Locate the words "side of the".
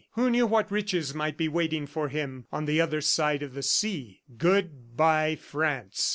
3.01-3.61